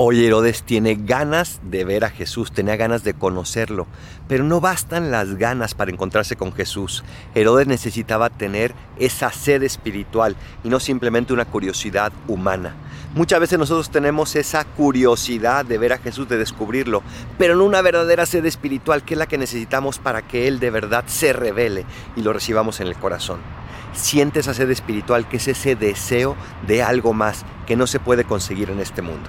Hoy 0.00 0.24
Herodes 0.24 0.62
tiene 0.62 0.94
ganas 0.94 1.58
de 1.60 1.84
ver 1.84 2.04
a 2.04 2.10
Jesús, 2.10 2.52
tenía 2.52 2.76
ganas 2.76 3.02
de 3.02 3.14
conocerlo, 3.14 3.88
pero 4.28 4.44
no 4.44 4.60
bastan 4.60 5.10
las 5.10 5.34
ganas 5.34 5.74
para 5.74 5.90
encontrarse 5.90 6.36
con 6.36 6.52
Jesús. 6.52 7.02
Herodes 7.34 7.66
necesitaba 7.66 8.30
tener 8.30 8.76
esa 9.00 9.32
sed 9.32 9.64
espiritual 9.64 10.36
y 10.62 10.68
no 10.68 10.78
simplemente 10.78 11.32
una 11.32 11.46
curiosidad 11.46 12.12
humana. 12.28 12.76
Muchas 13.16 13.40
veces 13.40 13.58
nosotros 13.58 13.90
tenemos 13.90 14.36
esa 14.36 14.64
curiosidad 14.64 15.64
de 15.64 15.78
ver 15.78 15.94
a 15.94 15.98
Jesús, 15.98 16.28
de 16.28 16.38
descubrirlo, 16.38 17.02
pero 17.36 17.56
no 17.56 17.64
una 17.64 17.82
verdadera 17.82 18.24
sed 18.24 18.46
espiritual 18.46 19.02
que 19.02 19.14
es 19.14 19.18
la 19.18 19.26
que 19.26 19.36
necesitamos 19.36 19.98
para 19.98 20.22
que 20.22 20.46
Él 20.46 20.60
de 20.60 20.70
verdad 20.70 21.02
se 21.08 21.32
revele 21.32 21.84
y 22.14 22.22
lo 22.22 22.32
recibamos 22.32 22.78
en 22.78 22.86
el 22.86 22.94
corazón. 22.94 23.40
Siente 23.94 24.38
esa 24.38 24.54
sed 24.54 24.70
espiritual 24.70 25.28
que 25.28 25.38
es 25.38 25.48
ese 25.48 25.74
deseo 25.74 26.36
de 26.68 26.84
algo 26.84 27.14
más 27.14 27.44
que 27.66 27.74
no 27.74 27.88
se 27.88 27.98
puede 27.98 28.22
conseguir 28.22 28.70
en 28.70 28.78
este 28.78 29.02
mundo. 29.02 29.28